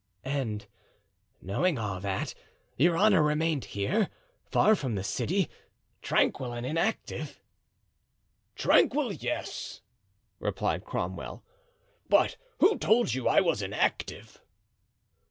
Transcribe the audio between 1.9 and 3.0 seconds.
that, your